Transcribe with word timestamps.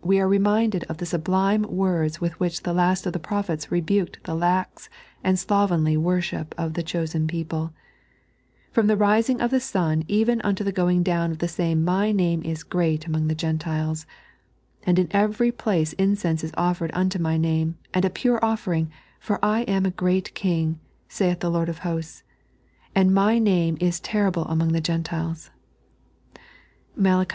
We 0.00 0.20
are 0.20 0.28
reminded 0.28 0.84
of 0.84 0.98
the 0.98 1.06
sublime 1.06 1.62
words 1.62 2.20
with 2.20 2.38
which 2.38 2.62
the 2.62 2.72
last 2.72 3.04
of 3.04 3.12
the 3.12 3.18
prophets 3.18 3.68
rebuked 3.72 4.22
the 4.22 4.36
lax 4.36 4.88
and 5.24 5.36
slovenly 5.36 5.96
vrorsbip 5.96 6.52
of 6.56 6.74
the 6.74 6.84
chosen 6.84 7.26
people:" 7.26 7.72
From 8.70 8.86
the 8.86 8.96
rising 8.96 9.38
d 9.38 9.46
the 9.48 9.58
sun 9.58 10.04
even 10.06 10.40
unto 10.42 10.62
the 10.62 10.70
going 10.70 11.02
down 11.02 11.32
of 11.32 11.38
tbe 11.38 11.50
same 11.50 11.84
My 11.84 12.12
Name 12.12 12.42
is 12.44 12.62
great 12.62 13.06
among 13.08 13.26
the 13.26 13.34
Gentiles; 13.34 14.06
and 14.84 15.00
in 15.00 15.08
every 15.10 15.50
place 15.50 15.94
incense 15.94 16.44
is 16.44 16.52
offered 16.56 16.92
unto 16.94 17.18
My 17.18 17.36
Name, 17.36 17.76
and 17.92 18.04
a 18.04 18.08
pure 18.10 18.38
offering, 18.44 18.88
for 19.18 19.44
I 19.44 19.62
am 19.62 19.84
a 19.84 19.90
great 19.90 20.32
King, 20.34 20.78
saith 21.08 21.40
the 21.40 21.50
Lord 21.50 21.68
of 21.68 21.78
hosts, 21.78 22.22
and 22.94 23.12
My 23.12 23.40
Name 23.40 23.76
is 23.80 23.98
terrible 23.98 24.44
among 24.44 24.68
the 24.74 24.80
GentUes" 24.80 25.50
(Mai. 26.94 27.26